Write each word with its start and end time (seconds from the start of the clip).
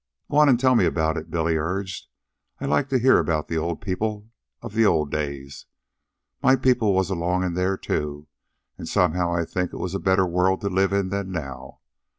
"Go 0.31 0.37
on 0.37 0.49
an' 0.49 0.57
tell 0.57 0.73
me 0.73 0.85
about 0.87 1.15
it," 1.15 1.29
Billy 1.29 1.57
urged. 1.57 2.07
"I 2.59 2.65
like 2.65 2.89
to 2.89 2.97
hear 2.97 3.19
about 3.19 3.49
the 3.49 3.59
old 3.59 3.81
people 3.81 4.31
of 4.63 4.73
the 4.73 4.83
old 4.83 5.11
days. 5.11 5.67
My 6.41 6.55
people 6.55 6.95
was 6.95 7.11
along 7.11 7.43
in 7.43 7.53
there, 7.53 7.77
too, 7.77 8.27
an' 8.79 8.87
somehow 8.87 9.31
I 9.31 9.45
think 9.45 9.71
it 9.73 9.77
was 9.77 9.93
a 9.93 9.99
better 9.99 10.25
world 10.25 10.61
to 10.61 10.69
live 10.69 10.91
in 10.91 11.09
than 11.09 11.31
now. 11.31 11.81